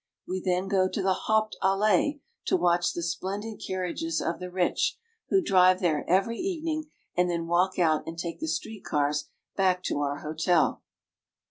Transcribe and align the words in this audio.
We 0.27 0.41
then 0.43 0.67
go 0.67 0.89
to 0.89 1.01
the 1.03 1.13
Haupt 1.13 1.57
Allee, 1.61 2.21
to 2.45 2.57
watch 2.57 2.93
the 2.93 3.03
splendid 3.03 3.61
car 3.67 3.83
riages 3.85 4.19
of 4.19 4.39
the 4.39 4.49
rich, 4.49 4.97
who 5.29 5.43
drive 5.43 5.79
there 5.79 6.09
every 6.09 6.39
evening, 6.39 6.85
and 7.15 7.29
then 7.29 7.45
walk 7.45 7.77
out 7.77 8.07
and 8.07 8.17
take 8.17 8.39
the 8.39 8.47
street 8.47 8.83
cars 8.83 9.29
back 9.55 9.83
to 9.83 9.99
our 9.99 10.21
hotel. 10.21 10.81